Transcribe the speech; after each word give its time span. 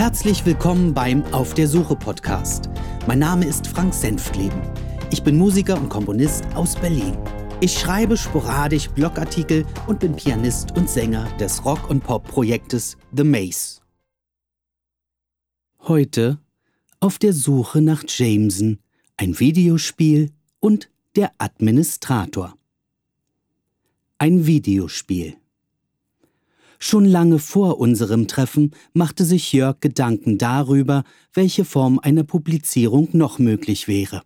Herzlich 0.00 0.46
willkommen 0.46 0.94
beim 0.94 1.22
Auf 1.24 1.52
der 1.52 1.68
Suche 1.68 1.94
Podcast. 1.94 2.70
Mein 3.06 3.18
Name 3.18 3.44
ist 3.44 3.66
Frank 3.66 3.92
Senftleben. 3.92 4.58
Ich 5.10 5.22
bin 5.22 5.36
Musiker 5.36 5.76
und 5.76 5.90
Komponist 5.90 6.42
aus 6.54 6.74
Berlin. 6.74 7.18
Ich 7.60 7.78
schreibe 7.78 8.16
sporadisch 8.16 8.88
Blogartikel 8.88 9.66
und 9.88 10.00
bin 10.00 10.16
Pianist 10.16 10.74
und 10.74 10.88
Sänger 10.88 11.28
des 11.36 11.66
Rock- 11.66 11.90
und 11.90 12.02
Pop-Projektes 12.02 12.96
The 13.14 13.24
Maze. 13.24 13.82
Heute 15.80 16.38
auf 17.00 17.18
der 17.18 17.34
Suche 17.34 17.82
nach 17.82 18.02
Jameson, 18.08 18.78
ein 19.18 19.38
Videospiel 19.38 20.30
und 20.60 20.90
der 21.14 21.30
Administrator. 21.36 22.56
Ein 24.16 24.46
Videospiel. 24.46 25.36
Schon 26.82 27.04
lange 27.04 27.38
vor 27.38 27.78
unserem 27.78 28.26
Treffen 28.26 28.70
machte 28.94 29.26
sich 29.26 29.52
Jörg 29.52 29.80
Gedanken 29.80 30.38
darüber, 30.38 31.04
welche 31.34 31.66
Form 31.66 31.98
einer 31.98 32.24
Publizierung 32.24 33.10
noch 33.12 33.38
möglich 33.38 33.86
wäre. 33.86 34.22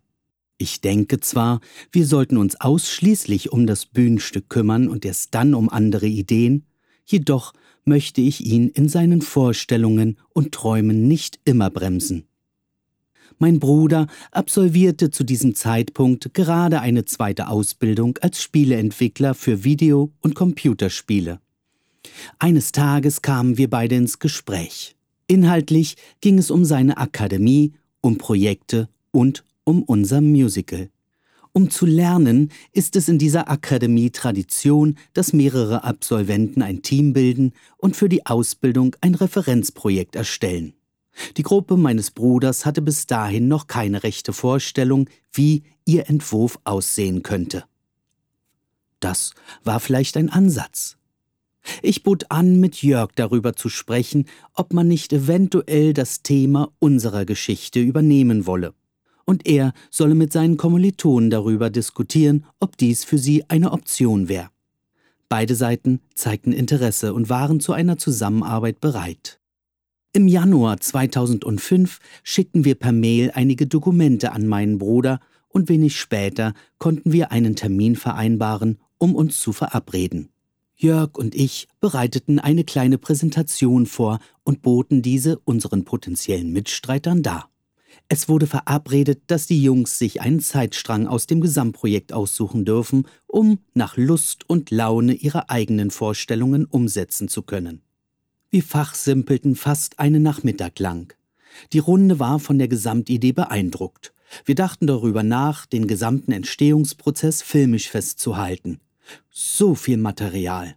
Ich 0.56 0.80
denke 0.80 1.18
zwar, 1.18 1.60
wir 1.90 2.06
sollten 2.06 2.36
uns 2.36 2.60
ausschließlich 2.60 3.50
um 3.50 3.66
das 3.66 3.86
Bühnenstück 3.86 4.48
kümmern 4.48 4.88
und 4.88 5.04
erst 5.04 5.34
dann 5.34 5.52
um 5.52 5.68
andere 5.68 6.06
Ideen, 6.06 6.64
jedoch 7.04 7.54
möchte 7.84 8.20
ich 8.20 8.46
ihn 8.46 8.68
in 8.68 8.88
seinen 8.88 9.20
Vorstellungen 9.20 10.16
und 10.32 10.52
Träumen 10.52 11.08
nicht 11.08 11.40
immer 11.44 11.70
bremsen. 11.70 12.24
Mein 13.38 13.58
Bruder 13.58 14.06
absolvierte 14.30 15.10
zu 15.10 15.24
diesem 15.24 15.56
Zeitpunkt 15.56 16.32
gerade 16.34 16.80
eine 16.80 17.04
zweite 17.04 17.48
Ausbildung 17.48 18.16
als 18.18 18.40
Spieleentwickler 18.40 19.34
für 19.34 19.64
Video- 19.64 20.12
und 20.20 20.36
Computerspiele. 20.36 21.40
Eines 22.38 22.72
Tages 22.72 23.22
kamen 23.22 23.58
wir 23.58 23.70
beide 23.70 23.94
ins 23.96 24.18
Gespräch. 24.18 24.96
Inhaltlich 25.26 25.96
ging 26.20 26.38
es 26.38 26.50
um 26.50 26.64
seine 26.64 26.98
Akademie, 26.98 27.72
um 28.00 28.18
Projekte 28.18 28.88
und 29.10 29.44
um 29.64 29.82
unser 29.82 30.20
Musical. 30.20 30.90
Um 31.52 31.70
zu 31.70 31.86
lernen, 31.86 32.50
ist 32.72 32.96
es 32.96 33.08
in 33.08 33.16
dieser 33.16 33.48
Akademie 33.48 34.10
Tradition, 34.10 34.98
dass 35.12 35.32
mehrere 35.32 35.84
Absolventen 35.84 36.62
ein 36.62 36.82
Team 36.82 37.12
bilden 37.12 37.52
und 37.76 37.94
für 37.94 38.08
die 38.08 38.26
Ausbildung 38.26 38.96
ein 39.00 39.14
Referenzprojekt 39.14 40.16
erstellen. 40.16 40.74
Die 41.36 41.44
Gruppe 41.44 41.76
meines 41.76 42.10
Bruders 42.10 42.66
hatte 42.66 42.82
bis 42.82 43.06
dahin 43.06 43.46
noch 43.46 43.68
keine 43.68 44.02
rechte 44.02 44.32
Vorstellung, 44.32 45.08
wie 45.32 45.62
ihr 45.84 46.08
Entwurf 46.08 46.58
aussehen 46.64 47.22
könnte. 47.22 47.64
Das 48.98 49.34
war 49.62 49.78
vielleicht 49.78 50.16
ein 50.16 50.30
Ansatz. 50.30 50.96
Ich 51.82 52.02
bot 52.02 52.30
an, 52.30 52.60
mit 52.60 52.82
Jörg 52.82 53.12
darüber 53.14 53.54
zu 53.54 53.68
sprechen, 53.68 54.26
ob 54.54 54.72
man 54.72 54.88
nicht 54.88 55.12
eventuell 55.12 55.92
das 55.92 56.22
Thema 56.22 56.72
unserer 56.78 57.24
Geschichte 57.24 57.80
übernehmen 57.80 58.46
wolle. 58.46 58.74
Und 59.24 59.46
er 59.46 59.72
solle 59.90 60.14
mit 60.14 60.32
seinen 60.32 60.56
Kommilitonen 60.56 61.30
darüber 61.30 61.70
diskutieren, 61.70 62.44
ob 62.60 62.76
dies 62.76 63.04
für 63.04 63.18
sie 63.18 63.44
eine 63.48 63.72
Option 63.72 64.28
wäre. 64.28 64.50
Beide 65.28 65.54
Seiten 65.54 66.00
zeigten 66.14 66.52
Interesse 66.52 67.14
und 67.14 67.28
waren 67.28 67.58
zu 67.58 67.72
einer 67.72 67.96
Zusammenarbeit 67.96 68.80
bereit. 68.80 69.40
Im 70.12 70.28
Januar 70.28 70.78
2005 70.78 71.98
schickten 72.22 72.64
wir 72.64 72.76
per 72.76 72.92
Mail 72.92 73.32
einige 73.34 73.66
Dokumente 73.66 74.30
an 74.32 74.46
meinen 74.46 74.78
Bruder 74.78 75.18
und 75.48 75.68
wenig 75.68 75.98
später 75.98 76.54
konnten 76.78 77.12
wir 77.12 77.32
einen 77.32 77.56
Termin 77.56 77.96
vereinbaren, 77.96 78.78
um 78.98 79.14
uns 79.14 79.40
zu 79.40 79.52
verabreden. 79.52 80.28
Jörg 80.76 81.16
und 81.16 81.34
ich 81.34 81.68
bereiteten 81.80 82.38
eine 82.38 82.64
kleine 82.64 82.98
Präsentation 82.98 83.86
vor 83.86 84.18
und 84.42 84.62
boten 84.62 85.02
diese 85.02 85.38
unseren 85.40 85.84
potenziellen 85.84 86.52
Mitstreitern 86.52 87.22
dar. 87.22 87.48
Es 88.08 88.28
wurde 88.28 88.46
verabredet, 88.46 89.22
dass 89.28 89.46
die 89.46 89.62
Jungs 89.62 89.98
sich 89.98 90.20
einen 90.20 90.40
Zeitstrang 90.40 91.06
aus 91.06 91.26
dem 91.26 91.40
Gesamtprojekt 91.40 92.12
aussuchen 92.12 92.64
dürfen, 92.64 93.06
um 93.26 93.60
nach 93.72 93.96
Lust 93.96 94.48
und 94.48 94.70
Laune 94.70 95.14
ihre 95.14 95.48
eigenen 95.48 95.90
Vorstellungen 95.90 96.66
umsetzen 96.66 97.28
zu 97.28 97.42
können. 97.42 97.80
Wir 98.50 98.62
fachsimpelten 98.62 99.56
fast 99.56 99.98
einen 99.98 100.22
Nachmittag 100.22 100.78
lang. 100.78 101.14
Die 101.72 101.78
Runde 101.78 102.18
war 102.18 102.40
von 102.40 102.58
der 102.58 102.68
Gesamtidee 102.68 103.32
beeindruckt. 103.32 104.12
Wir 104.44 104.54
dachten 104.54 104.86
darüber 104.86 105.22
nach, 105.22 105.66
den 105.66 105.86
gesamten 105.86 106.32
Entstehungsprozess 106.32 107.42
filmisch 107.42 107.88
festzuhalten. 107.88 108.80
So 109.30 109.74
viel 109.74 109.96
Material. 109.96 110.76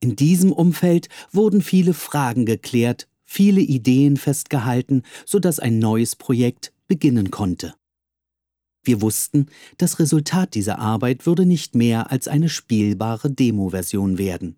In 0.00 0.16
diesem 0.16 0.52
Umfeld 0.52 1.08
wurden 1.32 1.62
viele 1.62 1.94
Fragen 1.94 2.46
geklärt, 2.46 3.08
viele 3.24 3.60
Ideen 3.60 4.16
festgehalten, 4.16 5.02
sodass 5.24 5.58
ein 5.58 5.78
neues 5.78 6.16
Projekt 6.16 6.72
beginnen 6.86 7.30
konnte. 7.30 7.74
Wir 8.84 9.02
wussten, 9.02 9.46
das 9.78 9.98
Resultat 9.98 10.54
dieser 10.54 10.78
Arbeit 10.78 11.26
würde 11.26 11.44
nicht 11.44 11.74
mehr 11.74 12.12
als 12.12 12.28
eine 12.28 12.48
spielbare 12.48 13.30
Demo-Version 13.30 14.16
werden. 14.16 14.56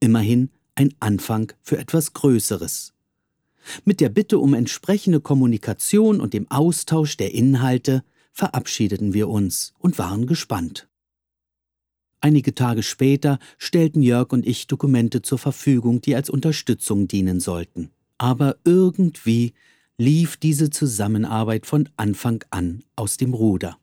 Immerhin 0.00 0.48
ein 0.74 0.94
Anfang 0.98 1.52
für 1.60 1.76
etwas 1.76 2.14
Größeres. 2.14 2.94
Mit 3.84 4.00
der 4.00 4.08
Bitte 4.08 4.38
um 4.38 4.54
entsprechende 4.54 5.20
Kommunikation 5.20 6.22
und 6.22 6.32
dem 6.32 6.50
Austausch 6.50 7.18
der 7.18 7.34
Inhalte 7.34 8.02
verabschiedeten 8.32 9.12
wir 9.12 9.28
uns 9.28 9.74
und 9.78 9.98
waren 9.98 10.26
gespannt. 10.26 10.88
Einige 12.20 12.54
Tage 12.54 12.82
später 12.82 13.38
stellten 13.56 14.02
Jörg 14.02 14.32
und 14.32 14.46
ich 14.46 14.66
Dokumente 14.66 15.22
zur 15.22 15.38
Verfügung, 15.38 16.00
die 16.02 16.14
als 16.14 16.28
Unterstützung 16.28 17.08
dienen 17.08 17.40
sollten. 17.40 17.90
Aber 18.18 18.56
irgendwie 18.64 19.54
lief 19.96 20.36
diese 20.36 20.70
Zusammenarbeit 20.70 21.64
von 21.64 21.88
Anfang 21.96 22.44
an 22.50 22.82
aus 22.96 23.16
dem 23.16 23.32
Ruder. 23.32 23.78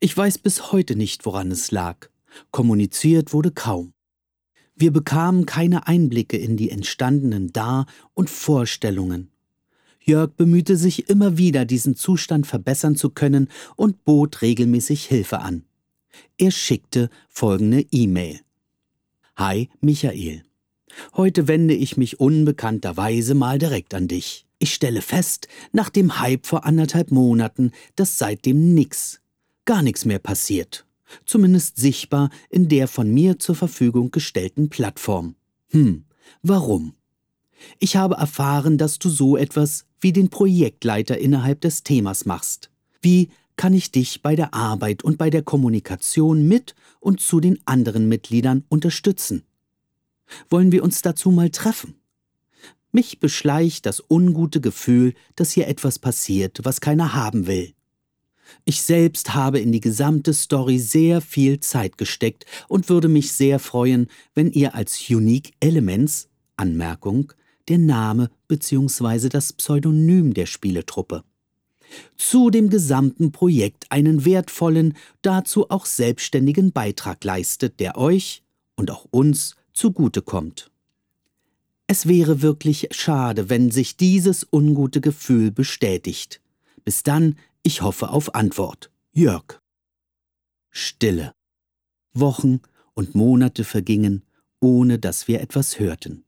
Ich 0.00 0.16
weiß 0.16 0.38
bis 0.38 0.72
heute 0.72 0.96
nicht, 0.96 1.26
woran 1.26 1.50
es 1.50 1.70
lag. 1.70 2.08
Kommuniziert 2.50 3.32
wurde 3.32 3.50
kaum. 3.50 3.92
Wir 4.74 4.92
bekamen 4.92 5.44
keine 5.46 5.86
Einblicke 5.86 6.38
in 6.38 6.56
die 6.56 6.70
entstandenen 6.70 7.52
Dar- 7.52 7.86
und 8.14 8.30
Vorstellungen. 8.30 9.30
Jörg 10.00 10.32
bemühte 10.32 10.76
sich 10.76 11.08
immer 11.08 11.36
wieder, 11.36 11.64
diesen 11.64 11.94
Zustand 11.94 12.46
verbessern 12.46 12.96
zu 12.96 13.10
können 13.10 13.48
und 13.76 14.04
bot 14.04 14.42
regelmäßig 14.42 15.04
Hilfe 15.04 15.40
an. 15.40 15.64
Er 16.38 16.50
schickte 16.50 17.10
folgende 17.28 17.84
E-Mail. 17.90 18.40
Hi, 19.36 19.68
Michael. 19.80 20.42
Heute 21.16 21.48
wende 21.48 21.74
ich 21.74 21.96
mich 21.96 22.20
unbekannterweise 22.20 23.34
mal 23.34 23.58
direkt 23.58 23.94
an 23.94 24.08
dich. 24.08 24.46
Ich 24.58 24.74
stelle 24.74 25.02
fest, 25.02 25.48
nach 25.72 25.88
dem 25.88 26.20
Hype 26.20 26.46
vor 26.46 26.64
anderthalb 26.64 27.10
Monaten, 27.10 27.72
dass 27.96 28.18
seitdem 28.18 28.74
nix, 28.74 29.20
gar 29.64 29.82
nichts 29.82 30.04
mehr 30.04 30.18
passiert. 30.18 30.86
Zumindest 31.26 31.76
sichtbar 31.78 32.30
in 32.48 32.68
der 32.68 32.88
von 32.88 33.12
mir 33.12 33.38
zur 33.38 33.54
Verfügung 33.54 34.10
gestellten 34.10 34.68
Plattform. 34.68 35.34
Hm, 35.70 36.04
warum? 36.42 36.94
Ich 37.78 37.96
habe 37.96 38.16
erfahren, 38.16 38.78
dass 38.78 38.98
du 38.98 39.08
so 39.08 39.36
etwas 39.36 39.84
wie 40.00 40.12
den 40.12 40.30
Projektleiter 40.30 41.18
innerhalb 41.18 41.60
des 41.60 41.82
Themas 41.82 42.24
machst. 42.24 42.70
Wie 43.00 43.30
kann 43.56 43.74
ich 43.74 43.90
dich 43.90 44.22
bei 44.22 44.36
der 44.36 44.54
Arbeit 44.54 45.02
und 45.04 45.18
bei 45.18 45.30
der 45.30 45.42
Kommunikation 45.42 46.46
mit 46.46 46.74
und 47.00 47.20
zu 47.20 47.40
den 47.40 47.58
anderen 47.64 48.08
Mitgliedern 48.08 48.64
unterstützen. 48.68 49.44
Wollen 50.48 50.72
wir 50.72 50.82
uns 50.82 51.02
dazu 51.02 51.30
mal 51.30 51.50
treffen? 51.50 51.94
Mich 52.92 53.20
beschleicht 53.20 53.86
das 53.86 54.02
ungute 54.08 54.60
Gefühl, 54.60 55.14
dass 55.34 55.52
hier 55.52 55.68
etwas 55.68 55.98
passiert, 55.98 56.60
was 56.64 56.80
keiner 56.80 57.14
haben 57.14 57.46
will. 57.46 57.72
Ich 58.64 58.82
selbst 58.82 59.34
habe 59.34 59.60
in 59.60 59.72
die 59.72 59.80
gesamte 59.80 60.34
Story 60.34 60.78
sehr 60.78 61.22
viel 61.22 61.60
Zeit 61.60 61.96
gesteckt 61.96 62.44
und 62.68 62.88
würde 62.88 63.08
mich 63.08 63.32
sehr 63.32 63.58
freuen, 63.58 64.08
wenn 64.34 64.50
ihr 64.50 64.74
als 64.74 65.08
Unique 65.08 65.52
Elements 65.60 66.28
Anmerkung 66.56 67.32
der 67.68 67.78
Name 67.78 68.30
bzw. 68.48 69.28
das 69.30 69.52
Pseudonym 69.54 70.34
der 70.34 70.46
Spieletruppe 70.46 71.24
zu 72.16 72.50
dem 72.50 72.70
gesamten 72.70 73.32
Projekt 73.32 73.86
einen 73.90 74.24
wertvollen, 74.24 74.96
dazu 75.22 75.70
auch 75.70 75.86
selbstständigen 75.86 76.72
Beitrag 76.72 77.22
leistet, 77.24 77.80
der 77.80 77.96
euch 77.96 78.42
und 78.76 78.90
auch 78.90 79.06
uns 79.10 79.56
zugutekommt. 79.72 80.70
Es 81.86 82.06
wäre 82.06 82.42
wirklich 82.42 82.88
schade, 82.92 83.50
wenn 83.50 83.70
sich 83.70 83.96
dieses 83.96 84.46
ungute 84.50 85.00
Gefühl 85.00 85.50
bestätigt. 85.50 86.40
Bis 86.84 87.02
dann, 87.02 87.36
ich 87.62 87.82
hoffe 87.82 88.10
auf 88.10 88.34
Antwort. 88.34 88.90
Jörg. 89.12 89.60
Stille. 90.70 91.34
Wochen 92.14 92.60
und 92.94 93.14
Monate 93.14 93.64
vergingen, 93.64 94.22
ohne 94.60 94.98
dass 94.98 95.28
wir 95.28 95.40
etwas 95.40 95.78
hörten. 95.78 96.24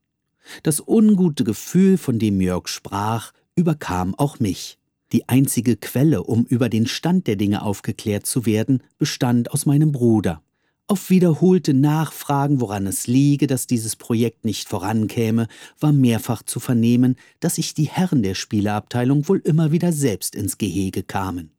Das 0.62 0.82
ungute 0.86 1.44
Gefühl, 1.44 1.96
von 1.96 2.18
dem 2.18 2.40
Jörg 2.40 2.68
sprach, 2.68 3.32
überkam 3.54 4.14
auch 4.14 4.40
mich. 4.40 4.78
Die 5.14 5.28
einzige 5.28 5.76
Quelle, 5.76 6.24
um 6.24 6.44
über 6.44 6.68
den 6.68 6.88
Stand 6.88 7.28
der 7.28 7.36
Dinge 7.36 7.62
aufgeklärt 7.62 8.26
zu 8.26 8.46
werden, 8.46 8.82
bestand 8.98 9.52
aus 9.52 9.64
meinem 9.64 9.92
Bruder. 9.92 10.42
Auf 10.88 11.08
wiederholte 11.08 11.72
Nachfragen, 11.72 12.60
woran 12.60 12.88
es 12.88 13.06
liege, 13.06 13.46
dass 13.46 13.68
dieses 13.68 13.94
Projekt 13.94 14.44
nicht 14.44 14.68
vorankäme, 14.68 15.46
war 15.78 15.92
mehrfach 15.92 16.42
zu 16.42 16.58
vernehmen, 16.58 17.14
dass 17.38 17.54
sich 17.54 17.74
die 17.74 17.84
Herren 17.84 18.24
der 18.24 18.34
Spieleabteilung 18.34 19.28
wohl 19.28 19.38
immer 19.38 19.70
wieder 19.70 19.92
selbst 19.92 20.34
ins 20.34 20.58
Gehege 20.58 21.04
kamen. 21.04 21.52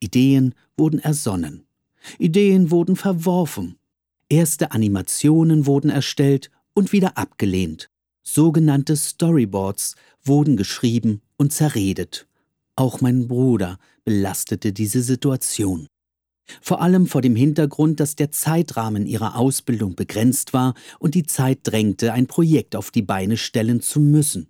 Ideen 0.00 0.56
wurden 0.76 0.98
ersonnen, 0.98 1.62
Ideen 2.18 2.72
wurden 2.72 2.96
verworfen, 2.96 3.76
erste 4.28 4.72
Animationen 4.72 5.66
wurden 5.66 5.90
erstellt 5.90 6.50
und 6.74 6.90
wieder 6.90 7.16
abgelehnt, 7.18 7.88
sogenannte 8.24 8.96
Storyboards 8.96 9.94
wurden 10.24 10.56
geschrieben 10.56 11.20
und 11.36 11.52
zerredet. 11.52 12.26
Auch 12.76 13.00
mein 13.00 13.28
Bruder 13.28 13.78
belastete 14.04 14.72
diese 14.72 15.02
Situation. 15.02 15.86
Vor 16.60 16.82
allem 16.82 17.06
vor 17.06 17.22
dem 17.22 17.36
Hintergrund, 17.36 18.00
dass 18.00 18.16
der 18.16 18.30
Zeitrahmen 18.30 19.06
ihrer 19.06 19.36
Ausbildung 19.36 19.94
begrenzt 19.94 20.52
war 20.52 20.74
und 20.98 21.14
die 21.14 21.24
Zeit 21.24 21.60
drängte, 21.62 22.12
ein 22.12 22.26
Projekt 22.26 22.76
auf 22.76 22.90
die 22.90 23.02
Beine 23.02 23.36
stellen 23.36 23.80
zu 23.80 24.00
müssen. 24.00 24.48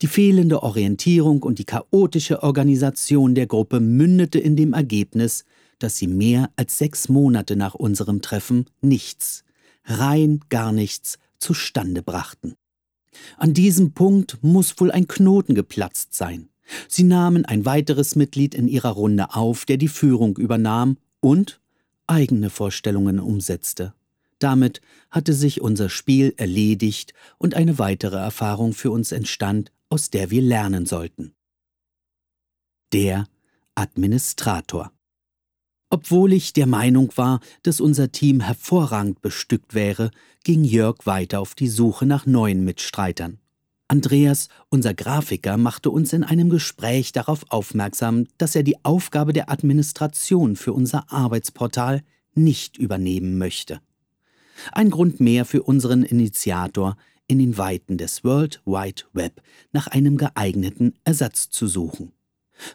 Die 0.00 0.06
fehlende 0.06 0.62
Orientierung 0.62 1.42
und 1.42 1.58
die 1.58 1.64
chaotische 1.64 2.42
Organisation 2.42 3.34
der 3.34 3.46
Gruppe 3.46 3.80
mündete 3.80 4.38
in 4.38 4.56
dem 4.56 4.72
Ergebnis, 4.72 5.44
dass 5.78 5.96
sie 5.96 6.06
mehr 6.06 6.50
als 6.56 6.78
sechs 6.78 7.08
Monate 7.08 7.56
nach 7.56 7.74
unserem 7.74 8.22
Treffen 8.22 8.66
nichts, 8.80 9.44
rein 9.84 10.40
gar 10.48 10.72
nichts, 10.72 11.18
zustande 11.38 12.02
brachten. 12.02 12.54
An 13.36 13.52
diesem 13.52 13.92
Punkt 13.92 14.38
muss 14.42 14.78
wohl 14.80 14.90
ein 14.90 15.08
Knoten 15.08 15.54
geplatzt 15.54 16.14
sein. 16.14 16.48
Sie 16.88 17.04
nahmen 17.04 17.44
ein 17.44 17.64
weiteres 17.64 18.16
Mitglied 18.16 18.54
in 18.54 18.68
ihrer 18.68 18.90
Runde 18.90 19.34
auf, 19.34 19.64
der 19.64 19.76
die 19.76 19.88
Führung 19.88 20.36
übernahm 20.36 20.96
und 21.20 21.60
eigene 22.06 22.50
Vorstellungen 22.50 23.20
umsetzte. 23.20 23.94
Damit 24.38 24.80
hatte 25.10 25.34
sich 25.34 25.60
unser 25.60 25.88
Spiel 25.88 26.34
erledigt 26.36 27.14
und 27.38 27.54
eine 27.54 27.78
weitere 27.78 28.16
Erfahrung 28.16 28.72
für 28.72 28.90
uns 28.90 29.12
entstand, 29.12 29.70
aus 29.88 30.10
der 30.10 30.30
wir 30.30 30.42
lernen 30.42 30.84
sollten. 30.86 31.32
Der 32.92 33.26
Administrator. 33.74 34.92
Obwohl 35.90 36.32
ich 36.32 36.54
der 36.54 36.66
Meinung 36.66 37.12
war, 37.16 37.40
dass 37.62 37.80
unser 37.80 38.10
Team 38.10 38.40
hervorragend 38.40 39.20
bestückt 39.20 39.74
wäre, 39.74 40.10
ging 40.42 40.64
Jörg 40.64 41.04
weiter 41.04 41.40
auf 41.40 41.54
die 41.54 41.68
Suche 41.68 42.06
nach 42.06 42.26
neuen 42.26 42.64
Mitstreitern. 42.64 43.41
Andreas, 43.92 44.48
unser 44.70 44.94
Grafiker, 44.94 45.58
machte 45.58 45.90
uns 45.90 46.14
in 46.14 46.24
einem 46.24 46.48
Gespräch 46.48 47.12
darauf 47.12 47.44
aufmerksam, 47.50 48.26
dass 48.38 48.56
er 48.56 48.62
die 48.62 48.82
Aufgabe 48.86 49.34
der 49.34 49.50
Administration 49.50 50.56
für 50.56 50.72
unser 50.72 51.12
Arbeitsportal 51.12 52.02
nicht 52.32 52.78
übernehmen 52.78 53.36
möchte. 53.36 53.82
Ein 54.72 54.88
Grund 54.88 55.20
mehr 55.20 55.44
für 55.44 55.62
unseren 55.64 56.04
Initiator, 56.04 56.96
in 57.26 57.38
den 57.38 57.58
Weiten 57.58 57.98
des 57.98 58.24
World 58.24 58.62
Wide 58.64 59.02
Web 59.12 59.42
nach 59.72 59.88
einem 59.88 60.16
geeigneten 60.16 60.94
Ersatz 61.04 61.50
zu 61.50 61.66
suchen. 61.66 62.12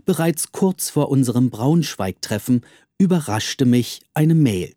Bereits 0.06 0.52
kurz 0.52 0.92
vor 0.92 1.10
unserem 1.10 1.50
Braunschweig-Treffen 1.50 2.62
überraschte 3.00 3.66
mich 3.66 4.02
eine 4.14 4.36
Mail. 4.36 4.76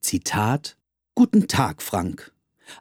Zitat 0.00 0.78
Guten 1.14 1.46
Tag, 1.46 1.82
Frank. 1.82 2.32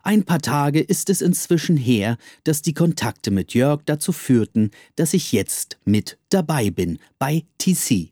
Ein 0.04 0.24
paar 0.24 0.40
Tage 0.40 0.80
ist 0.80 1.10
es 1.10 1.22
inzwischen 1.22 1.78
her, 1.78 2.18
dass 2.44 2.62
die 2.62 2.74
Kontakte 2.74 3.32
mit 3.32 3.54
Jörg 3.54 3.82
dazu 3.86 4.12
führten, 4.12 4.72
dass 4.96 5.14
ich 5.14 5.32
jetzt 5.32 5.78
mit 5.86 6.18
dabei 6.30 6.70
bin 6.70 7.00
bei 7.20 7.46
TC. 7.58 8.12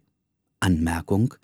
Anmerkung 0.59 1.35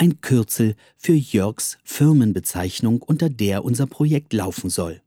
ein 0.00 0.22
Kürzel 0.22 0.76
für 0.96 1.12
Jörgs 1.12 1.76
Firmenbezeichnung, 1.84 3.02
unter 3.02 3.28
der 3.28 3.64
unser 3.64 3.86
Projekt 3.86 4.32
laufen 4.32 4.70
soll. 4.70 5.02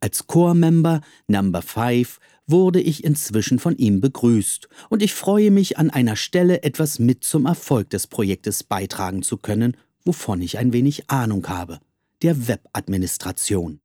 Als 0.00 0.26
Core-Member 0.26 1.00
Number 1.28 1.62
5 1.62 2.18
wurde 2.46 2.80
ich 2.80 3.04
inzwischen 3.04 3.60
von 3.60 3.76
ihm 3.76 4.00
begrüßt 4.00 4.68
und 4.90 5.00
ich 5.00 5.14
freue 5.14 5.52
mich, 5.52 5.78
an 5.78 5.90
einer 5.90 6.16
Stelle 6.16 6.64
etwas 6.64 6.98
mit 6.98 7.22
zum 7.22 7.46
Erfolg 7.46 7.88
des 7.90 8.08
Projektes 8.08 8.64
beitragen 8.64 9.22
zu 9.22 9.36
können, 9.36 9.76
wovon 10.04 10.42
ich 10.42 10.58
ein 10.58 10.72
wenig 10.72 11.08
Ahnung 11.08 11.48
habe 11.48 11.78
der 12.24 12.48
Webadministration. 12.48 13.80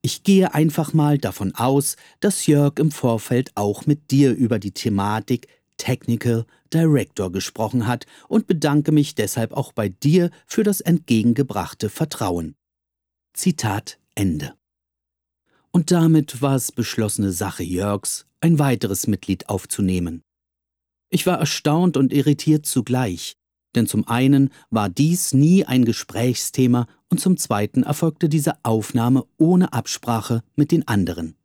Ich 0.00 0.22
gehe 0.22 0.54
einfach 0.54 0.94
mal 0.94 1.18
davon 1.18 1.54
aus, 1.54 1.96
dass 2.18 2.46
Jörg 2.46 2.78
im 2.78 2.90
Vorfeld 2.90 3.52
auch 3.56 3.84
mit 3.84 4.10
dir 4.10 4.32
über 4.34 4.58
die 4.58 4.72
Thematik 4.72 5.48
Technical 5.76 6.46
Director 6.72 7.30
gesprochen 7.30 7.86
hat 7.86 8.06
und 8.26 8.46
bedanke 8.46 8.90
mich 8.90 9.14
deshalb 9.14 9.52
auch 9.52 9.72
bei 9.72 9.90
dir 9.90 10.30
für 10.46 10.62
das 10.62 10.80
entgegengebrachte 10.80 11.90
Vertrauen. 11.90 12.56
Zitat 13.34 13.98
Ende. 14.14 14.54
Und 15.70 15.90
damit 15.90 16.40
war 16.40 16.56
es 16.56 16.72
beschlossene 16.72 17.32
Sache 17.32 17.64
Jörgs, 17.64 18.26
ein 18.40 18.58
weiteres 18.58 19.06
Mitglied 19.06 19.50
aufzunehmen. 19.50 20.22
Ich 21.10 21.26
war 21.26 21.38
erstaunt 21.38 21.98
und 21.98 22.14
irritiert 22.14 22.64
zugleich, 22.64 23.36
denn 23.74 23.86
zum 23.86 24.06
einen 24.08 24.50
war 24.70 24.88
dies 24.88 25.34
nie 25.34 25.64
ein 25.64 25.84
Gesprächsthema 25.84 26.86
und 27.08 27.20
zum 27.20 27.36
zweiten 27.36 27.82
erfolgte 27.82 28.28
diese 28.28 28.64
Aufnahme 28.64 29.24
ohne 29.36 29.72
Absprache 29.72 30.42
mit 30.56 30.72
den 30.72 30.86
anderen. 30.88 31.36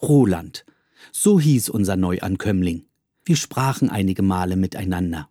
Roland, 0.00 0.64
so 1.12 1.40
hieß 1.40 1.68
unser 1.68 1.96
Neuankömmling. 1.96 2.84
Wir 3.24 3.36
sprachen 3.36 3.90
einige 3.90 4.22
Male 4.22 4.56
miteinander. 4.56 5.28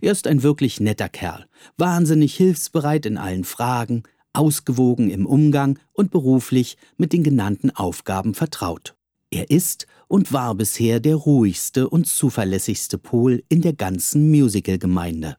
Er 0.00 0.12
ist 0.12 0.26
ein 0.26 0.42
wirklich 0.42 0.80
netter 0.80 1.08
Kerl, 1.08 1.46
wahnsinnig 1.76 2.34
hilfsbereit 2.36 3.06
in 3.06 3.18
allen 3.18 3.44
Fragen, 3.44 4.04
ausgewogen 4.32 5.10
im 5.10 5.26
Umgang 5.26 5.78
und 5.92 6.10
beruflich 6.10 6.76
mit 6.96 7.12
den 7.12 7.22
genannten 7.22 7.70
Aufgaben 7.70 8.34
vertraut. 8.34 8.94
Er 9.34 9.50
ist 9.50 9.88
und 10.06 10.32
war 10.32 10.54
bisher 10.54 11.00
der 11.00 11.16
ruhigste 11.16 11.88
und 11.88 12.06
zuverlässigste 12.06 12.98
Pol 12.98 13.42
in 13.48 13.62
der 13.62 13.72
ganzen 13.72 14.30
Musical-Gemeinde. 14.30 15.36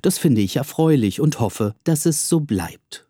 Das 0.00 0.16
finde 0.16 0.40
ich 0.40 0.56
erfreulich 0.56 1.20
und 1.20 1.40
hoffe, 1.40 1.74
dass 1.84 2.06
es 2.06 2.26
so 2.26 2.40
bleibt. 2.40 3.06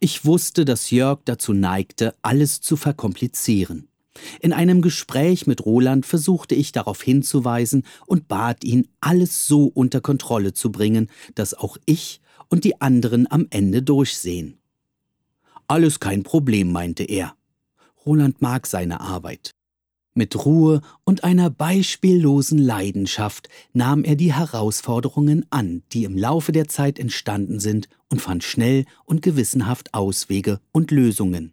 Ich 0.00 0.24
wusste, 0.24 0.64
dass 0.64 0.90
Jörg 0.90 1.20
dazu 1.24 1.52
neigte, 1.52 2.16
alles 2.20 2.62
zu 2.62 2.76
verkomplizieren. 2.76 3.86
In 4.40 4.52
einem 4.52 4.82
Gespräch 4.82 5.46
mit 5.46 5.64
Roland 5.64 6.04
versuchte 6.04 6.56
ich 6.56 6.72
darauf 6.72 7.00
hinzuweisen 7.00 7.84
und 8.06 8.26
bat 8.26 8.64
ihn, 8.64 8.88
alles 9.00 9.46
so 9.46 9.66
unter 9.66 10.00
Kontrolle 10.00 10.52
zu 10.52 10.72
bringen, 10.72 11.08
dass 11.36 11.54
auch 11.54 11.76
ich 11.86 12.20
und 12.48 12.64
die 12.64 12.80
anderen 12.80 13.30
am 13.30 13.46
Ende 13.50 13.84
durchsehen. 13.84 14.58
Alles 15.68 16.00
kein 16.00 16.24
Problem, 16.24 16.72
meinte 16.72 17.04
er. 17.04 17.36
Roland 18.04 18.42
mag 18.42 18.66
seine 18.66 19.00
Arbeit. 19.00 19.50
Mit 20.16 20.44
Ruhe 20.44 20.80
und 21.02 21.24
einer 21.24 21.50
beispiellosen 21.50 22.58
Leidenschaft 22.58 23.48
nahm 23.72 24.04
er 24.04 24.14
die 24.14 24.32
Herausforderungen 24.32 25.44
an, 25.50 25.82
die 25.92 26.04
im 26.04 26.16
Laufe 26.16 26.52
der 26.52 26.68
Zeit 26.68 27.00
entstanden 27.00 27.58
sind, 27.58 27.88
und 28.08 28.20
fand 28.20 28.44
schnell 28.44 28.84
und 29.04 29.22
gewissenhaft 29.22 29.92
Auswege 29.92 30.60
und 30.70 30.92
Lösungen. 30.92 31.52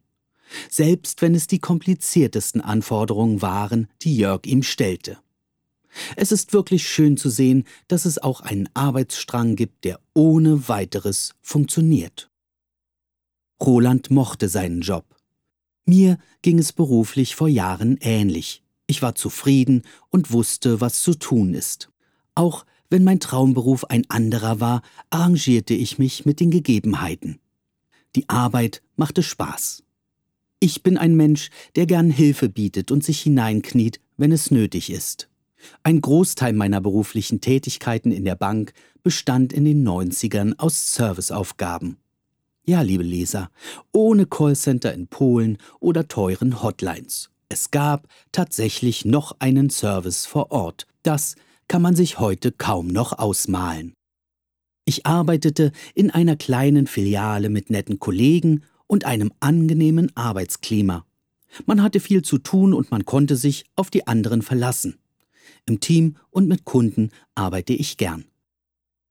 Selbst 0.70 1.24
wenn 1.24 1.34
es 1.34 1.48
die 1.48 1.58
kompliziertesten 1.58 2.62
Anforderungen 2.62 3.42
waren, 3.42 3.88
die 4.04 4.16
Jörg 4.16 4.46
ihm 4.46 4.62
stellte. 4.62 5.18
Es 6.16 6.32
ist 6.32 6.54
wirklich 6.54 6.88
schön 6.88 7.18
zu 7.18 7.30
sehen, 7.30 7.66
dass 7.88 8.06
es 8.06 8.20
auch 8.20 8.42
einen 8.42 8.70
Arbeitsstrang 8.76 9.56
gibt, 9.56 9.86
der 9.86 10.00
ohne 10.14 10.68
weiteres 10.70 11.34
funktioniert. 11.42 12.30
Roland 13.60 14.12
mochte 14.12 14.50
seinen 14.50 14.82
Job. 14.82 15.06
Mir 15.86 16.18
ging 16.42 16.60
es 16.60 16.74
beruflich 16.74 17.36
vor 17.36 17.48
Jahren 17.48 17.98
ähnlich. 18.02 18.64
Ich 18.88 19.02
war 19.02 19.16
zufrieden 19.16 19.84
und 20.10 20.32
wusste, 20.32 20.82
was 20.82 21.02
zu 21.02 21.14
tun 21.14 21.54
ist. 21.54 21.90
Auch 22.36 22.66
wenn 22.90 23.04
mein 23.04 23.20
Traumberuf 23.20 23.86
ein 23.86 24.10
anderer 24.10 24.60
war, 24.60 24.82
arrangierte 25.10 25.74
ich 25.74 25.98
mich 25.98 26.26
mit 26.26 26.40
den 26.40 26.52
Gegebenheiten. 26.52 27.40
Die 28.16 28.28
Arbeit 28.28 28.82
machte 28.98 29.24
Spaß. 29.24 29.84
Ich 30.60 30.84
bin 30.84 30.98
ein 30.98 31.16
Mensch, 31.16 31.50
der 31.76 31.86
gern 31.86 32.12
Hilfe 32.12 32.50
bietet 32.50 32.92
und 32.92 33.04
sich 33.04 33.22
hineinkniet, 33.22 34.00
wenn 34.18 34.32
es 34.32 34.52
nötig 34.52 34.92
ist. 34.92 35.30
Ein 35.84 36.02
Großteil 36.02 36.54
meiner 36.54 36.82
beruflichen 36.82 37.42
Tätigkeiten 37.42 38.12
in 38.12 38.26
der 38.26 38.36
Bank 38.36 38.74
bestand 39.04 39.54
in 39.54 39.66
den 39.66 39.88
90ern 39.88 40.58
aus 40.58 40.94
Serviceaufgaben. 40.94 41.98
Ja, 42.64 42.82
liebe 42.82 43.04
Leser, 43.04 43.50
ohne 43.92 44.28
Callcenter 44.28 44.94
in 44.94 45.08
Polen 45.08 45.58
oder 45.80 46.08
teuren 46.08 46.62
Hotlines. 46.62 47.32
Es 47.50 47.72
gab 47.72 48.08
tatsächlich 48.32 49.04
noch 49.04 49.36
einen 49.40 49.72
Service 49.72 50.28
vor 50.28 50.52
Ort. 50.52 50.86
Das 51.02 51.36
kann 51.68 51.82
man 51.82 51.96
sich 51.96 52.20
heute 52.20 52.52
kaum 52.52 52.88
noch 52.88 53.18
ausmalen. 53.18 53.94
Ich 54.86 55.06
arbeitete 55.08 55.72
in 55.96 56.12
einer 56.12 56.36
kleinen 56.36 56.86
Filiale 56.86 57.50
mit 57.50 57.72
netten 57.72 58.00
Kollegen 58.00 58.64
und 58.88 59.06
einem 59.06 59.32
angenehmen 59.40 60.16
Arbeitsklima. 60.16 61.06
Man 61.66 61.82
hatte 61.82 62.00
viel 62.00 62.22
zu 62.22 62.38
tun 62.38 62.74
und 62.74 62.92
man 62.92 63.06
konnte 63.06 63.36
sich 63.38 63.66
auf 63.76 63.90
die 63.90 64.06
anderen 64.06 64.44
verlassen. 64.44 65.00
Im 65.66 65.80
Team 65.80 66.18
und 66.30 66.48
mit 66.48 66.64
Kunden 66.66 67.10
arbeite 67.36 67.74
ich 67.74 67.98
gern. 67.98 68.26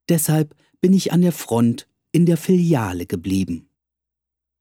Deshalb 0.07 0.55
bin 0.79 0.93
ich 0.93 1.11
an 1.11 1.21
der 1.21 1.31
Front 1.31 1.87
in 2.11 2.25
der 2.25 2.37
Filiale 2.37 3.05
geblieben. 3.05 3.67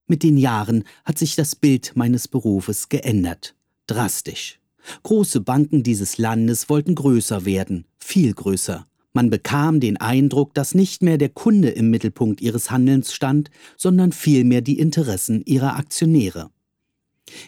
Mit 0.06 0.22
den 0.22 0.36
Jahren 0.36 0.84
hat 1.04 1.18
sich 1.18 1.36
das 1.36 1.54
Bild 1.54 1.92
meines 1.94 2.28
Berufes 2.28 2.88
geändert. 2.88 3.54
Drastisch. 3.86 4.60
Große 5.02 5.40
Banken 5.40 5.82
dieses 5.82 6.18
Landes 6.18 6.68
wollten 6.68 6.94
größer 6.94 7.44
werden, 7.44 7.84
viel 7.98 8.32
größer. 8.32 8.86
Man 9.12 9.30
bekam 9.30 9.80
den 9.80 9.96
Eindruck, 9.96 10.54
dass 10.54 10.74
nicht 10.74 11.02
mehr 11.02 11.18
der 11.18 11.28
Kunde 11.28 11.70
im 11.70 11.90
Mittelpunkt 11.90 12.40
ihres 12.40 12.70
Handelns 12.70 13.12
stand, 13.12 13.50
sondern 13.76 14.12
vielmehr 14.12 14.62
die 14.62 14.78
Interessen 14.78 15.42
ihrer 15.44 15.76
Aktionäre. 15.76 16.50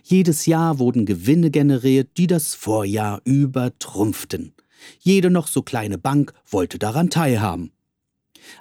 Jedes 0.02 0.46
Jahr 0.46 0.78
wurden 0.78 1.06
Gewinne 1.06 1.50
generiert, 1.50 2.10
die 2.16 2.26
das 2.26 2.54
Vorjahr 2.54 3.20
übertrumpften. 3.24 4.52
Jede 5.00 5.30
noch 5.30 5.46
so 5.46 5.62
kleine 5.62 5.98
Bank 5.98 6.32
wollte 6.48 6.78
daran 6.78 7.10
teilhaben. 7.10 7.72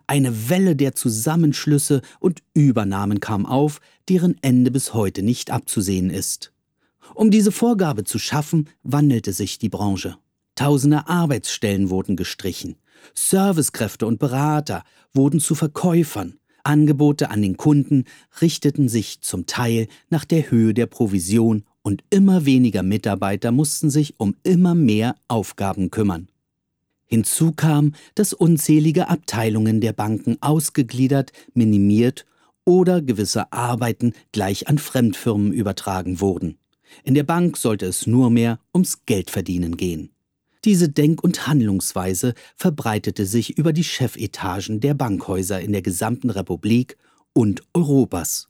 Eine 0.08 0.50
Welle 0.50 0.76
der 0.76 0.96
Zusammenschlüsse 0.96 2.02
und 2.20 2.42
Übernahmen 2.54 3.20
kam 3.20 3.46
auf, 3.46 3.80
deren 4.10 4.36
Ende 4.42 4.72
bis 4.72 4.94
heute 4.94 5.24
nicht 5.24 5.52
abzusehen 5.52 6.10
ist. 6.10 6.52
Um 7.14 7.32
diese 7.32 7.52
Vorgabe 7.52 8.04
zu 8.04 8.20
schaffen, 8.20 8.70
wandelte 8.84 9.34
sich 9.34 9.60
die 9.60 9.70
Branche. 9.70 10.18
Tausende 10.56 11.08
Arbeitsstellen 11.08 11.90
wurden 11.90 12.16
gestrichen. 12.16 12.76
Servicekräfte 13.16 14.06
und 14.06 14.20
Berater 14.20 14.84
wurden 15.14 15.40
zu 15.40 15.56
Verkäufern. 15.56 16.38
Angebote 16.64 17.32
an 17.32 17.42
den 17.42 17.58
Kunden 17.58 18.06
richteten 18.42 18.88
sich 18.88 19.22
zum 19.22 19.48
Teil 19.48 19.88
nach 20.10 20.26
der 20.26 20.52
Höhe 20.52 20.74
der 20.74 20.86
Provision 20.86 21.64
und 21.82 22.04
immer 22.12 22.46
weniger 22.46 22.84
Mitarbeiter 22.84 23.52
mussten 23.52 23.90
sich 23.90 24.20
um 24.20 24.36
immer 24.44 24.76
mehr 24.76 25.16
Aufgaben 25.28 25.90
kümmern. 25.90 26.28
Hinzu 27.12 27.52
kam, 27.52 27.94
dass 28.16 28.32
unzählige 28.32 29.10
Abteilungen 29.10 29.82
der 29.82 29.92
Banken 29.92 30.38
ausgegliedert, 30.40 31.34
minimiert 31.54 32.26
oder 32.64 33.02
gewisse 33.02 33.52
Arbeiten 33.52 34.14
gleich 34.32 34.70
an 34.70 34.78
Fremdfirmen 34.78 35.52
übertragen 35.52 36.22
wurden. 36.22 36.58
In 37.04 37.14
der 37.14 37.24
Bank 37.24 37.58
sollte 37.58 37.86
es 37.86 38.08
nur 38.08 38.30
mehr 38.30 38.60
ums 38.74 39.06
Geldverdienen 39.06 39.76
gehen. 39.76 40.12
Diese 40.64 40.88
Denk- 40.88 41.22
und 41.22 41.48
Handlungsweise 41.48 42.34
verbreitete 42.56 43.26
sich 43.26 43.58
über 43.58 43.74
die 43.74 43.84
Chefetagen 43.84 44.80
der 44.80 44.94
Bankhäuser 44.94 45.60
in 45.60 45.74
der 45.74 45.82
gesamten 45.82 46.30
Republik 46.30 46.96
und 47.34 47.62
Europas. 47.74 48.48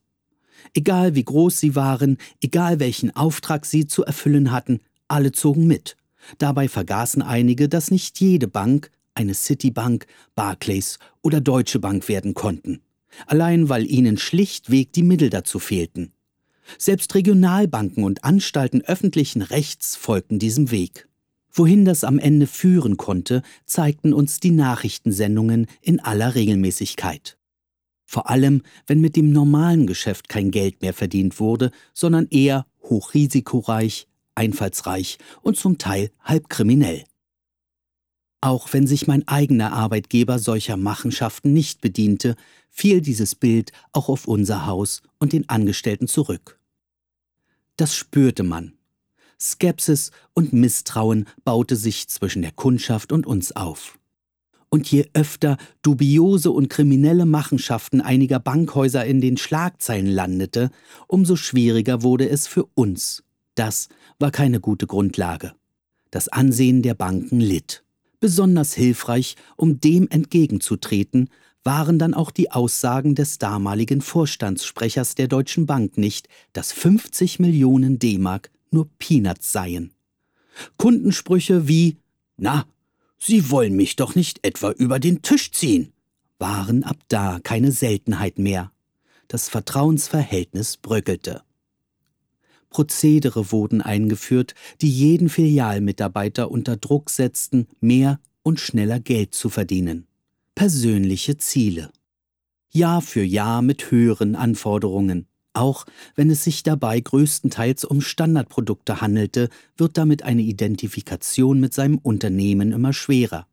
Egal 0.75 1.15
wie 1.15 1.23
groß 1.23 1.59
sie 1.59 1.75
waren, 1.75 2.17
egal 2.41 2.79
welchen 2.79 3.15
Auftrag 3.15 3.65
sie 3.65 3.87
zu 3.87 4.03
erfüllen 4.03 4.51
hatten, 4.51 4.81
alle 5.07 5.31
zogen 5.31 5.65
mit 5.65 5.95
Dabei 6.37 6.67
vergaßen 6.67 7.21
einige, 7.21 7.69
dass 7.69 7.91
nicht 7.91 8.19
jede 8.19 8.47
Bank 8.47 8.91
eine 9.13 9.33
Citibank, 9.33 10.07
Barclays 10.35 10.99
oder 11.21 11.41
Deutsche 11.41 11.79
Bank 11.79 12.07
werden 12.07 12.33
konnten, 12.33 12.81
allein 13.27 13.69
weil 13.69 13.89
ihnen 13.89 14.17
schlichtweg 14.17 14.93
die 14.93 15.03
Mittel 15.03 15.29
dazu 15.29 15.59
fehlten. 15.59 16.13
Selbst 16.77 17.13
Regionalbanken 17.15 18.03
und 18.03 18.23
Anstalten 18.23 18.81
öffentlichen 18.81 19.41
Rechts 19.41 19.95
folgten 19.95 20.39
diesem 20.39 20.71
Weg. 20.71 21.07
Wohin 21.51 21.83
das 21.83 22.05
am 22.05 22.17
Ende 22.17 22.47
führen 22.47 22.95
konnte, 22.95 23.41
zeigten 23.65 24.13
uns 24.13 24.39
die 24.39 24.51
Nachrichtensendungen 24.51 25.67
in 25.81 25.99
aller 25.99 26.33
Regelmäßigkeit. 26.35 27.37
Vor 28.05 28.29
allem, 28.29 28.61
wenn 28.87 29.01
mit 29.01 29.15
dem 29.15 29.31
normalen 29.31 29.85
Geschäft 29.85 30.29
kein 30.29 30.51
Geld 30.51 30.81
mehr 30.81 30.93
verdient 30.93 31.39
wurde, 31.39 31.71
sondern 31.93 32.27
eher 32.29 32.65
hochrisikoreich, 32.83 34.07
einfallsreich 34.35 35.17
und 35.41 35.57
zum 35.57 35.77
Teil 35.77 36.11
halb 36.21 36.49
kriminell. 36.49 37.03
Auch 38.41 38.73
wenn 38.73 38.87
sich 38.87 39.05
mein 39.05 39.27
eigener 39.27 39.71
Arbeitgeber 39.71 40.39
solcher 40.39 40.75
Machenschaften 40.75 41.53
nicht 41.53 41.79
bediente, 41.81 42.35
fiel 42.69 43.01
dieses 43.01 43.35
Bild 43.35 43.71
auch 43.91 44.09
auf 44.09 44.27
unser 44.27 44.65
Haus 44.65 45.03
und 45.19 45.33
den 45.33 45.47
Angestellten 45.47 46.07
zurück. 46.07 46.59
Das 47.77 47.95
spürte 47.95 48.43
man. 48.43 48.73
Skepsis 49.39 50.11
und 50.33 50.53
Misstrauen 50.53 51.27
baute 51.43 51.75
sich 51.75 52.07
zwischen 52.09 52.41
der 52.41 52.51
Kundschaft 52.51 53.11
und 53.11 53.25
uns 53.25 53.55
auf. 53.55 53.97
Und 54.69 54.89
je 54.89 55.09
öfter 55.13 55.57
dubiose 55.81 56.49
und 56.49 56.69
kriminelle 56.69 57.25
Machenschaften 57.25 58.01
einiger 58.01 58.39
Bankhäuser 58.39 59.05
in 59.05 59.19
den 59.19 59.37
Schlagzeilen 59.37 60.07
landete, 60.07 60.71
umso 61.07 61.35
schwieriger 61.35 62.03
wurde 62.03 62.29
es 62.29 62.47
für 62.47 62.65
uns, 62.73 63.23
das 63.55 63.89
war 64.21 64.31
keine 64.31 64.59
gute 64.59 64.87
Grundlage. 64.87 65.53
Das 66.11 66.27
Ansehen 66.27 66.81
der 66.81 66.93
Banken 66.93 67.39
litt. 67.39 67.83
Besonders 68.19 68.73
hilfreich, 68.73 69.35
um 69.57 69.79
dem 69.79 70.07
entgegenzutreten, 70.09 71.29
waren 71.63 71.99
dann 71.99 72.13
auch 72.13 72.31
die 72.31 72.51
Aussagen 72.51 73.15
des 73.15 73.37
damaligen 73.37 74.01
Vorstandssprechers 74.01 75.15
der 75.15 75.27
Deutschen 75.27 75.65
Bank 75.65 75.97
nicht, 75.97 76.27
dass 76.53 76.71
50 76.71 77.39
Millionen 77.39 77.99
D-Mark 77.99 78.51
nur 78.71 78.87
Peanuts 78.97 79.51
seien. 79.51 79.91
Kundensprüche 80.77 81.67
wie 81.67 81.97
Na, 82.37 82.65
Sie 83.17 83.51
wollen 83.51 83.75
mich 83.75 83.95
doch 83.95 84.15
nicht 84.15 84.39
etwa 84.43 84.71
über 84.71 84.99
den 84.99 85.21
Tisch 85.21 85.51
ziehen, 85.51 85.93
waren 86.39 86.83
ab 86.83 86.97
da 87.07 87.39
keine 87.43 87.71
Seltenheit 87.71 88.39
mehr. 88.39 88.71
Das 89.27 89.47
Vertrauensverhältnis 89.47 90.77
bröckelte. 90.77 91.43
Prozedere 92.71 93.51
wurden 93.51 93.81
eingeführt, 93.81 94.55
die 94.81 94.89
jeden 94.89 95.29
Filialmitarbeiter 95.29 96.49
unter 96.49 96.77
Druck 96.77 97.11
setzten, 97.11 97.67
mehr 97.79 98.19
und 98.41 98.59
schneller 98.59 98.99
Geld 98.99 99.35
zu 99.35 99.49
verdienen. 99.49 100.07
Persönliche 100.55 101.37
Ziele. 101.37 101.91
Jahr 102.71 103.01
für 103.01 103.23
Jahr 103.23 103.61
mit 103.61 103.91
höheren 103.91 104.35
Anforderungen. 104.35 105.27
Auch 105.53 105.85
wenn 106.15 106.29
es 106.29 106.45
sich 106.45 106.63
dabei 106.63 106.99
größtenteils 106.99 107.83
um 107.83 107.99
Standardprodukte 107.99 109.01
handelte, 109.01 109.49
wird 109.75 109.97
damit 109.97 110.23
eine 110.23 110.41
Identifikation 110.41 111.59
mit 111.59 111.73
seinem 111.73 111.97
Unternehmen 111.97 112.71
immer 112.71 112.93
schwerer. 112.93 113.47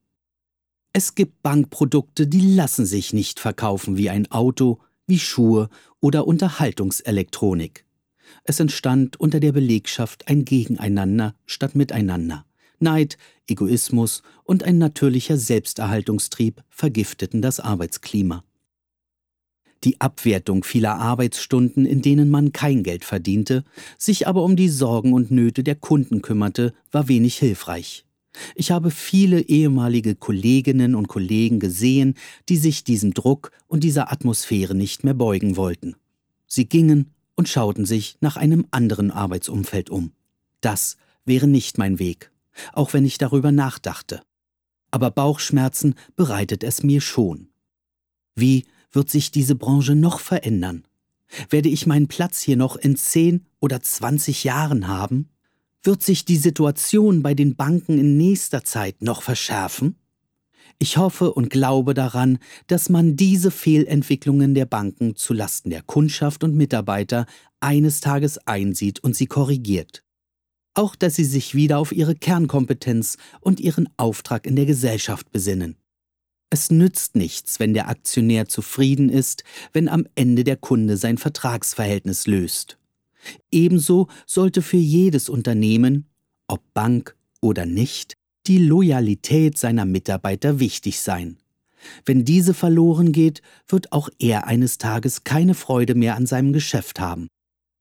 Es 0.92 1.16
gibt 1.16 1.42
Bankprodukte, 1.42 2.28
die 2.28 2.54
lassen 2.54 2.86
sich 2.86 3.12
nicht 3.12 3.40
verkaufen 3.40 3.96
wie 3.96 4.10
ein 4.10 4.30
Auto, 4.30 4.78
wie 5.06 5.18
Schuhe 5.18 5.68
oder 6.00 6.26
Unterhaltungselektronik. 6.26 7.84
Es 8.44 8.60
entstand 8.60 9.18
unter 9.18 9.40
der 9.40 9.52
Belegschaft 9.52 10.28
ein 10.28 10.44
Gegeneinander 10.44 11.34
statt 11.46 11.74
Miteinander. 11.74 12.44
Neid, 12.80 13.18
Egoismus 13.48 14.22
und 14.44 14.62
ein 14.62 14.78
natürlicher 14.78 15.36
Selbsterhaltungstrieb 15.36 16.62
vergifteten 16.70 17.42
das 17.42 17.60
Arbeitsklima. 17.60 18.44
Die 19.84 20.00
Abwertung 20.00 20.64
vieler 20.64 20.96
Arbeitsstunden, 20.96 21.86
in 21.86 22.02
denen 22.02 22.30
man 22.30 22.52
kein 22.52 22.82
Geld 22.82 23.04
verdiente, 23.04 23.64
sich 23.96 24.26
aber 24.26 24.42
um 24.42 24.56
die 24.56 24.68
Sorgen 24.68 25.12
und 25.12 25.30
Nöte 25.30 25.62
der 25.62 25.76
Kunden 25.76 26.20
kümmerte, 26.20 26.74
war 26.90 27.08
wenig 27.08 27.36
hilfreich. 27.36 28.04
Ich 28.54 28.70
habe 28.70 28.90
viele 28.90 29.40
ehemalige 29.40 30.14
Kolleginnen 30.14 30.94
und 30.94 31.08
Kollegen 31.08 31.60
gesehen, 31.60 32.14
die 32.48 32.56
sich 32.56 32.84
diesem 32.84 33.14
Druck 33.14 33.52
und 33.66 33.84
dieser 33.84 34.12
Atmosphäre 34.12 34.74
nicht 34.74 35.04
mehr 35.04 35.14
beugen 35.14 35.56
wollten. 35.56 35.96
Sie 36.46 36.68
gingen 36.68 37.14
und 37.38 37.48
schauten 37.48 37.86
sich 37.86 38.16
nach 38.20 38.36
einem 38.36 38.66
anderen 38.72 39.12
Arbeitsumfeld 39.12 39.90
um. 39.90 40.10
Das 40.60 40.96
wäre 41.24 41.46
nicht 41.46 41.78
mein 41.78 42.00
Weg, 42.00 42.32
auch 42.72 42.92
wenn 42.92 43.04
ich 43.04 43.16
darüber 43.16 43.52
nachdachte. 43.52 44.22
Aber 44.90 45.12
Bauchschmerzen 45.12 45.94
bereitet 46.16 46.64
es 46.64 46.82
mir 46.82 47.00
schon. 47.00 47.48
Wie 48.34 48.66
wird 48.90 49.08
sich 49.08 49.30
diese 49.30 49.54
Branche 49.54 49.94
noch 49.94 50.18
verändern? 50.18 50.84
Werde 51.48 51.68
ich 51.68 51.86
meinen 51.86 52.08
Platz 52.08 52.40
hier 52.40 52.56
noch 52.56 52.74
in 52.74 52.96
zehn 52.96 53.46
oder 53.60 53.82
zwanzig 53.82 54.42
Jahren 54.42 54.88
haben? 54.88 55.28
Wird 55.84 56.02
sich 56.02 56.24
die 56.24 56.38
Situation 56.38 57.22
bei 57.22 57.34
den 57.34 57.54
Banken 57.54 57.98
in 57.98 58.16
nächster 58.16 58.64
Zeit 58.64 59.00
noch 59.00 59.22
verschärfen? 59.22 59.94
Ich 60.80 60.96
hoffe 60.96 61.32
und 61.32 61.50
glaube 61.50 61.92
daran, 61.92 62.38
dass 62.68 62.88
man 62.88 63.16
diese 63.16 63.50
Fehlentwicklungen 63.50 64.54
der 64.54 64.66
Banken 64.66 65.16
zu 65.16 65.34
Lasten 65.34 65.70
der 65.70 65.82
Kundschaft 65.82 66.44
und 66.44 66.54
Mitarbeiter 66.54 67.26
eines 67.58 68.00
Tages 68.00 68.38
einsieht 68.46 69.00
und 69.00 69.16
sie 69.16 69.26
korrigiert. 69.26 70.04
Auch 70.74 70.94
dass 70.94 71.16
sie 71.16 71.24
sich 71.24 71.56
wieder 71.56 71.78
auf 71.78 71.90
ihre 71.90 72.14
Kernkompetenz 72.14 73.16
und 73.40 73.58
ihren 73.58 73.88
Auftrag 73.96 74.46
in 74.46 74.54
der 74.54 74.66
Gesellschaft 74.66 75.32
besinnen. 75.32 75.74
Es 76.50 76.70
nützt 76.70 77.16
nichts, 77.16 77.58
wenn 77.58 77.74
der 77.74 77.88
Aktionär 77.88 78.46
zufrieden 78.46 79.08
ist, 79.08 79.42
wenn 79.72 79.88
am 79.88 80.06
Ende 80.14 80.44
der 80.44 80.56
Kunde 80.56 80.96
sein 80.96 81.18
Vertragsverhältnis 81.18 82.28
löst. 82.28 82.78
Ebenso 83.50 84.06
sollte 84.26 84.62
für 84.62 84.76
jedes 84.76 85.28
Unternehmen, 85.28 86.06
ob 86.46 86.62
Bank 86.72 87.16
oder 87.40 87.66
nicht, 87.66 88.17
die 88.48 88.58
Loyalität 88.58 89.58
seiner 89.58 89.84
Mitarbeiter 89.84 90.58
wichtig 90.58 91.00
sein. 91.00 91.36
Wenn 92.04 92.24
diese 92.24 92.54
verloren 92.54 93.12
geht, 93.12 93.42
wird 93.68 93.92
auch 93.92 94.08
er 94.18 94.46
eines 94.46 94.78
Tages 94.78 95.24
keine 95.24 95.54
Freude 95.54 95.94
mehr 95.94 96.16
an 96.16 96.26
seinem 96.26 96.52
Geschäft 96.52 96.98
haben. 96.98 97.28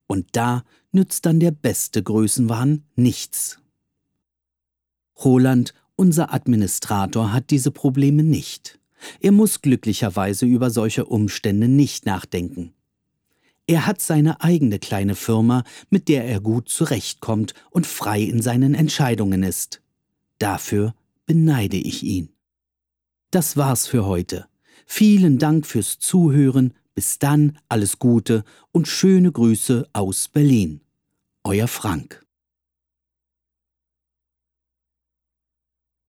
Und 0.07 0.27
da 0.33 0.63
nützt 0.91 1.25
dann 1.25 1.39
der 1.39 1.51
beste 1.51 2.03
Größenwahn 2.03 2.83
nichts. 2.95 3.59
Roland, 5.24 5.74
unser 5.95 6.33
Administrator, 6.33 7.33
hat 7.33 7.50
diese 7.50 7.71
Probleme 7.71 8.24
nicht. 8.24 8.79
Er 9.19 9.31
muss 9.31 9.62
glücklicherweise 9.62 10.45
über 10.45 10.69
solche 10.69 11.05
Umstände 11.05 11.67
nicht 11.67 12.05
nachdenken. 12.05 12.74
Er 13.67 13.86
hat 13.86 14.01
seine 14.01 14.41
eigene 14.41 14.79
kleine 14.79 15.15
Firma, 15.15 15.63
mit 15.89 16.07
der 16.07 16.24
er 16.25 16.39
gut 16.39 16.69
zurechtkommt 16.69 17.53
und 17.69 17.86
frei 17.86 18.21
in 18.21 18.41
seinen 18.41 18.74
Entscheidungen 18.74 19.43
ist. 19.43 19.81
Dafür 20.39 20.94
beneide 21.25 21.77
ich 21.77 22.03
ihn. 22.03 22.29
Das 23.32 23.58
war's 23.58 23.88
für 23.88 24.06
heute. 24.06 24.48
Vielen 24.86 25.38
Dank 25.38 25.65
fürs 25.65 26.00
Zuhören. 26.00 26.74
Bis 26.96 27.20
dann, 27.20 27.60
alles 27.70 28.00
Gute 28.00 28.44
und 28.72 28.88
schöne 28.88 29.32
Grüße 29.32 29.88
aus 29.94 30.29
Berlin. 30.29 30.82
Euer 31.44 31.67
Frank. 31.67 32.26